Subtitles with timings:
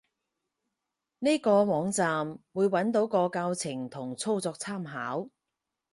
[1.19, 5.29] 呢個網站，會揾到個教程同操作參考